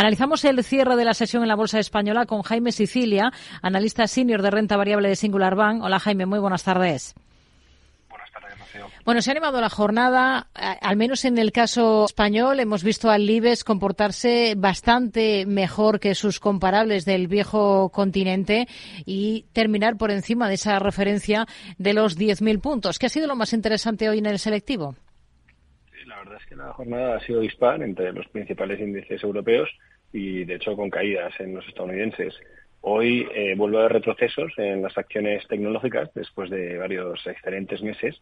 [0.00, 4.40] Analizamos el cierre de la sesión en la Bolsa Española con Jaime Sicilia, analista senior
[4.40, 5.82] de renta variable de Singular Bank.
[5.82, 7.14] Hola Jaime, muy buenas tardes.
[9.04, 13.26] Bueno, se ha animado la jornada, al menos en el caso español, hemos visto al
[13.26, 18.68] Libes comportarse bastante mejor que sus comparables del viejo continente
[19.04, 21.44] y terminar por encima de esa referencia
[21.76, 22.98] de los 10.000 puntos.
[22.98, 24.94] ¿Qué ha sido lo más interesante hoy en el selectivo?
[26.06, 29.68] la verdad es que la jornada ha sido dispar entre los principales índices europeos
[30.12, 32.34] y, de hecho, con caídas en los estadounidenses.
[32.82, 38.20] Hoy eh, vuelve a retrocesos en las acciones tecnológicas después de varios excelentes meses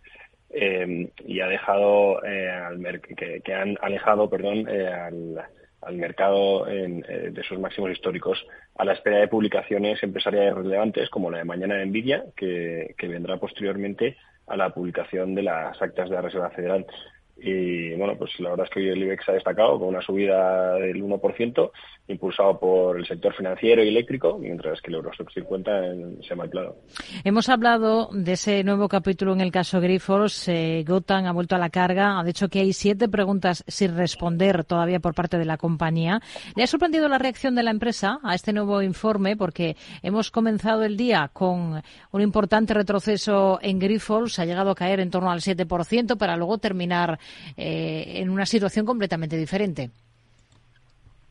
[0.51, 4.89] eh, y ha dejado eh, al que, han alejado perdón eh,
[5.83, 8.45] al, mercado eh, de sus máximos históricos
[8.77, 13.37] a la espera de publicaciones empresariales relevantes como la de mañana de Nvidia que vendrá
[13.39, 14.17] posteriormente
[14.47, 16.87] a la publicación de las actas de la Reserva Federal.
[17.41, 20.75] Y bueno, pues la verdad es que hoy el IBEX ha destacado con una subida
[20.75, 21.71] del 1%,
[22.09, 25.71] impulsado por el sector financiero y eléctrico, mientras que el Eurostock 50
[26.27, 26.77] se ha malplado.
[27.23, 30.49] Hemos hablado de ese nuevo capítulo en el caso Grifols.
[30.49, 32.19] Eh, Gotham ha vuelto a la carga.
[32.19, 36.21] Ha dicho que hay siete preguntas sin responder todavía por parte de la compañía.
[36.57, 39.37] ¿Le ha sorprendido la reacción de la empresa a este nuevo informe?
[39.37, 44.39] Porque hemos comenzado el día con un importante retroceso en Grifols.
[44.39, 47.19] Ha llegado a caer en torno al 7% para luego terminar
[47.57, 49.91] eh, en una situación completamente diferente.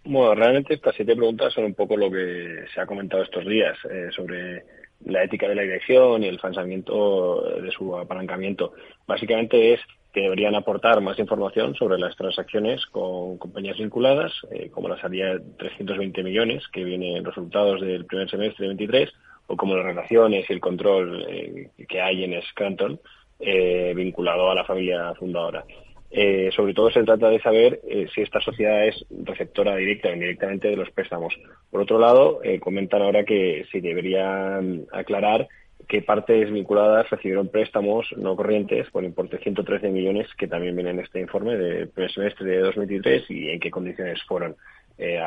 [0.05, 3.77] Bueno, realmente estas siete preguntas son un poco lo que se ha comentado estos días
[3.91, 4.63] eh, sobre
[5.05, 8.73] la ética de la dirección y el financiamiento de su apalancamiento.
[9.05, 9.81] Básicamente es
[10.17, 15.33] que deberían aportar más información sobre las transacciones con compañías vinculadas, eh, como la salida
[15.33, 19.13] de 320 millones que vienen resultados del primer semestre de 23,
[19.45, 22.99] o como las relaciones y el control eh, que hay en Scranton
[23.39, 25.63] eh, vinculado a la familia fundadora.
[26.09, 30.13] Eh, sobre todo se trata de saber eh, si esta sociedad es receptora directa o
[30.13, 31.37] indirectamente de los préstamos.
[31.69, 35.47] Por otro lado, eh, comentan ahora que se deberían aclarar
[35.87, 40.99] qué partes vinculadas recibieron préstamos no corrientes por importe de 113 millones que también vienen
[40.99, 44.55] en este informe del primer semestre de 2023 y en qué condiciones fueron
[44.97, 45.19] eh,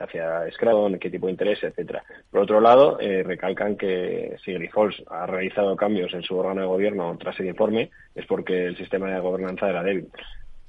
[0.00, 2.02] hacia Scradon, qué tipo de interés, etcétera.
[2.30, 6.66] Por otro lado, eh, recalcan que si Grifols ha realizado cambios en su órgano de
[6.66, 10.08] gobierno tras el informe, es porque el sistema de gobernanza era débil.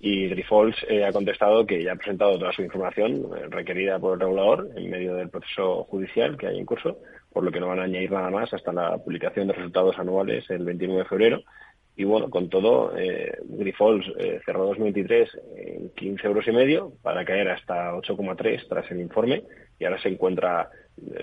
[0.03, 4.15] Y Grifols eh, ha contestado que ya ha presentado toda su información eh, requerida por
[4.15, 6.97] el regulador en medio del proceso judicial que hay en curso,
[7.33, 10.49] por lo que no van a añadir nada más hasta la publicación de resultados anuales
[10.49, 11.43] el 29 de febrero.
[11.95, 17.25] Y bueno, con todo, eh, Grifols eh, cerró 2023 en 15 euros y medio para
[17.25, 19.43] caer hasta 8,3 tras el informe
[19.77, 20.69] y ahora se encuentra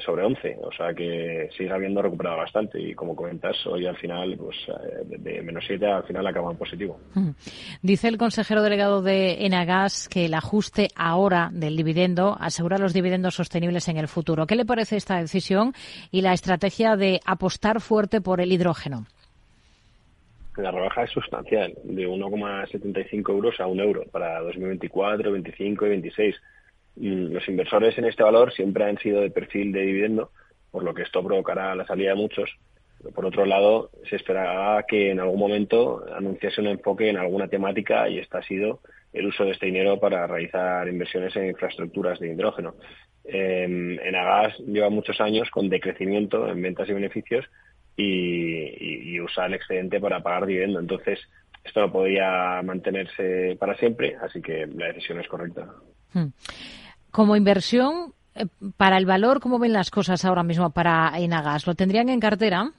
[0.05, 4.37] sobre 11, o sea que sigue habiendo recuperado bastante y como comentas, hoy al final,
[4.37, 6.99] pues eh, de, menos 7 al final acaba en positivo.
[7.15, 7.31] Mm.
[7.83, 13.35] Dice el consejero delegado de Enagas que el ajuste ahora del dividendo asegura los dividendos
[13.35, 14.47] sostenibles en el futuro.
[14.47, 15.73] ¿Qué le parece esta decisión
[16.11, 19.07] y la estrategia de apostar fuerte por el hidrógeno?
[20.63, 26.37] la rebaja es sustancial, de 1,75 euros a 1 euro para 2024, 25 y 26.
[27.01, 30.31] Los inversores en este valor siempre han sido de perfil de dividendo,
[30.71, 32.51] por lo que esto provocará la salida de muchos.
[33.15, 38.09] por otro lado, se esperará que en algún momento anunciase un enfoque en alguna temática
[38.09, 38.81] y este ha sido
[39.13, 42.75] el uso de este dinero para realizar inversiones en infraestructuras de hidrógeno.
[43.25, 47.45] en Agas lleva muchos años con decrecimiento en ventas y beneficios
[47.99, 50.81] y, usar el excedente para pagar dividendo.
[50.81, 51.19] Entonces,
[51.65, 55.69] esto no podía mantenerse para siempre, así que la decisión es correcta.
[57.11, 58.47] Como inversión, eh,
[58.77, 61.67] para el valor, ¿cómo ven las cosas ahora mismo para Enagas?
[61.67, 62.73] ¿Lo tendrían en cartera?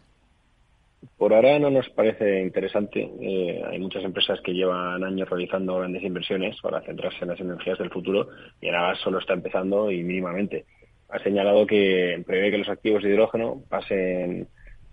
[1.17, 3.09] Por ahora no nos parece interesante.
[3.21, 7.77] Eh, hay muchas empresas que llevan años realizando grandes inversiones para centrarse en las energías
[7.77, 8.29] del futuro
[8.61, 10.65] y Enagas solo está empezando y mínimamente.
[11.09, 14.47] Ha señalado que prevé que los activos de hidrógeno pasen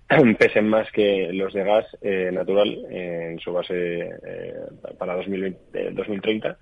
[0.39, 4.55] pesen más que los de gas eh, natural en su base eh,
[4.99, 6.59] para 2020, 2030.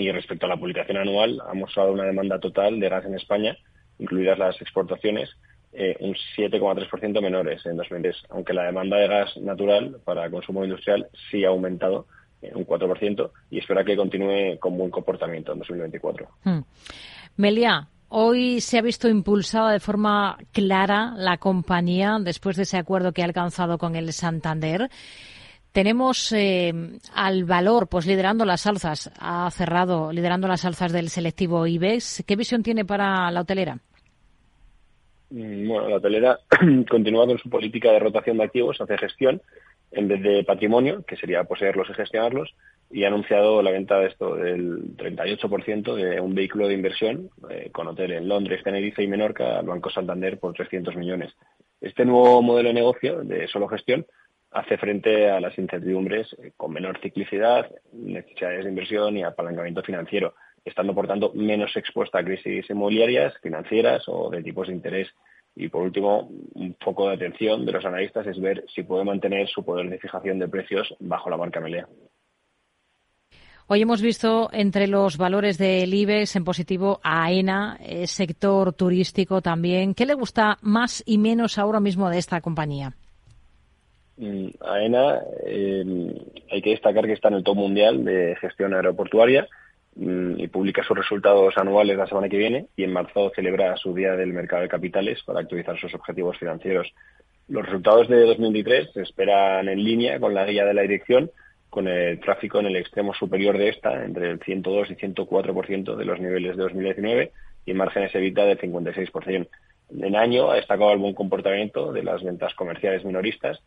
[0.00, 3.56] Y respecto a la publicación anual, ha mostrado una demanda total de gas en España,
[3.98, 5.28] incluidas las exportaciones,
[5.72, 11.08] eh, un 7,3% menores en 2010, aunque la demanda de gas natural para consumo industrial
[11.30, 12.06] sí ha aumentado
[12.54, 16.28] un 4% y espera que continúe con buen comportamiento en 2024.
[16.44, 16.60] Hmm.
[17.36, 23.12] Melia, Hoy se ha visto impulsada de forma clara la compañía después de ese acuerdo
[23.12, 24.90] que ha alcanzado con el Santander.
[25.72, 26.72] Tenemos eh,
[27.14, 32.24] al valor, pues liderando las alzas, ha cerrado liderando las alzas del selectivo IBEX.
[32.26, 33.78] ¿Qué visión tiene para la hotelera?
[35.30, 36.38] Mm, bueno, la hotelera
[36.90, 39.40] continúa con su política de rotación de activos hacia gestión
[39.92, 42.54] en vez de patrimonio, que sería poseerlos y gestionarlos,
[42.90, 47.70] y ha anunciado la venta de esto del 38% de un vehículo de inversión eh,
[47.72, 51.32] con hotel en Londres, Tenerife y Menorca al Banco Santander por 300 millones.
[51.80, 54.06] Este nuevo modelo de negocio de solo gestión
[54.50, 60.34] hace frente a las incertidumbres eh, con menor ciclicidad, necesidades de inversión y apalancamiento financiero,
[60.64, 65.08] estando por tanto menos expuesta a crisis inmobiliarias, financieras o de tipos de interés.
[65.56, 69.48] Y por último, un foco de atención de los analistas es ver si puede mantener
[69.48, 71.88] su poder de fijación de precios bajo la marca Melea.
[73.66, 79.42] Hoy hemos visto entre los valores del IBEX en positivo a AENA, eh, sector turístico
[79.42, 79.94] también.
[79.94, 82.96] ¿Qué le gusta más y menos ahora mismo de esta compañía?
[84.20, 86.12] Mm, AENA, eh,
[86.50, 89.48] hay que destacar que está en el top mundial de gestión aeroportuaria
[89.96, 93.94] mm, y publica sus resultados anuales la semana que viene y en marzo celebra su
[93.94, 96.92] día del mercado de capitales para actualizar sus objetivos financieros.
[97.48, 101.30] Los resultados de 2023 se esperan en línea con la guía de la dirección
[101.70, 106.04] con el tráfico en el extremo superior de esta, entre el 102 y 104% de
[106.04, 107.32] los niveles de 2019
[107.64, 109.48] y márgenes evita del 56%.
[109.98, 113.60] En año ha destacado el buen comportamiento de las ventas comerciales minoristas.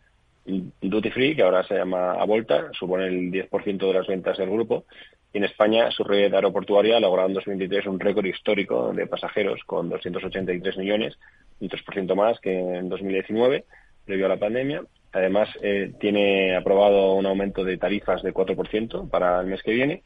[0.46, 4.86] Duty Free, que ahora se llama Avolta, supone el 10% de las ventas del grupo.
[5.32, 9.90] Y en España, su red aeroportuaria logrado en 2023 un récord histórico de pasajeros con
[9.90, 11.18] 283 millones,
[11.60, 13.66] un 3% más que en 2019,
[14.06, 14.84] debido a la pandemia.
[15.12, 20.04] Además, eh, tiene aprobado un aumento de tarifas de 4% para el mes que viene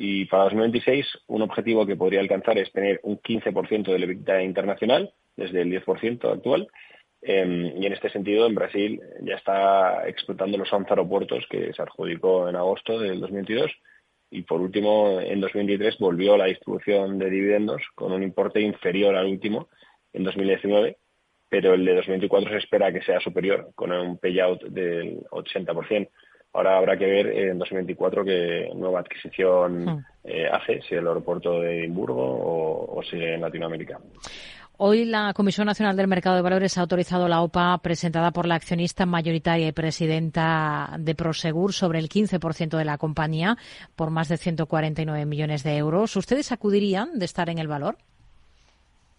[0.00, 5.12] y para 2026 un objetivo que podría alcanzar es tener un 15% del EBITDA internacional
[5.36, 6.68] desde el 10% actual.
[7.20, 11.82] Em, y en este sentido, en Brasil ya está explotando los 11 aeropuertos que se
[11.82, 13.70] adjudicó en agosto del 2022.
[14.30, 19.26] Y por último, en 2023 volvió la distribución de dividendos con un importe inferior al
[19.26, 19.68] último
[20.12, 20.98] en 2019
[21.48, 26.08] pero el de 2024 se espera que sea superior, con un payout del 80%.
[26.52, 30.04] Ahora habrá que ver en 2024 qué nueva adquisición hmm.
[30.24, 33.98] eh, hace, si el aeropuerto de Edimburgo o, o sigue en Latinoamérica.
[34.80, 38.54] Hoy la Comisión Nacional del Mercado de Valores ha autorizado la OPA presentada por la
[38.54, 43.58] accionista mayoritaria y presidenta de Prosegur sobre el 15% de la compañía
[43.96, 46.14] por más de 149 millones de euros.
[46.14, 47.98] ¿Ustedes acudirían de estar en el valor?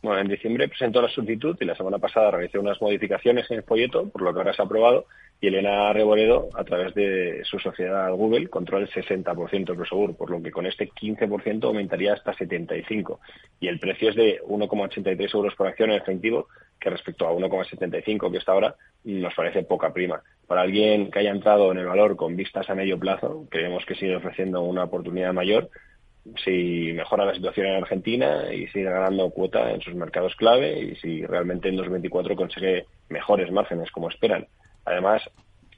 [0.02, 3.64] Bueno, en diciembre presentó la solicitud y la semana pasada realicé unas modificaciones en el
[3.64, 5.06] folleto, por lo que ahora se ha aprobado,
[5.42, 10.30] y Elena Reboredo, a través de su sociedad Google, controla el 60% de Prosegur, por
[10.30, 13.20] lo que con este 15% aumentaría hasta 75%.
[13.60, 16.48] Y el precio es de 1,83 euros por acción en efectivo,
[16.80, 20.22] que respecto a 1,75 que está ahora, nos parece poca prima.
[20.48, 23.96] Para alguien que haya entrado en el valor con vistas a medio plazo, creemos que
[23.96, 25.70] sigue ofreciendo una oportunidad mayor,
[26.44, 30.96] si mejora la situación en Argentina y sigue ganando cuota en sus mercados clave y
[30.96, 34.48] si realmente en 2024 consigue mejores márgenes como esperan.
[34.86, 35.22] Además,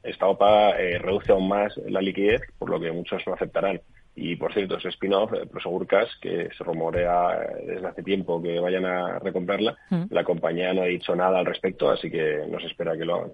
[0.03, 3.81] esta OPA eh, reduce aún más la liquidez, por lo que muchos no aceptarán.
[4.15, 8.85] Y por cierto, ese spin-off, eh, Prosegur que se rumorea desde hace tiempo que vayan
[8.85, 10.03] a recomprarla, mm.
[10.09, 13.15] la compañía no ha dicho nada al respecto, así que no se espera que lo
[13.15, 13.31] hagan.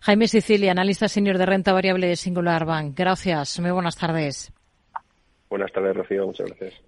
[0.00, 2.94] Jaime Sicilia, analista senior de renta variable de Singular Bank.
[2.96, 3.58] Gracias.
[3.60, 4.52] Muy buenas tardes.
[5.50, 6.26] Buenas tardes, Rocío.
[6.26, 6.80] Muchas gracias.